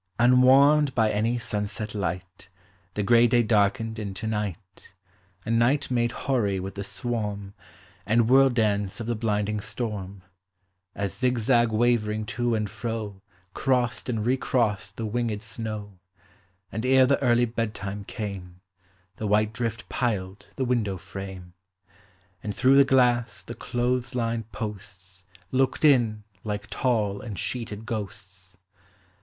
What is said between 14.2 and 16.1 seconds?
recrossed the winged snow: